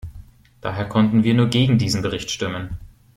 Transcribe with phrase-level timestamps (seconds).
[0.61, 2.79] Daher konnten wir nur gegen diesen Bericht stimmen.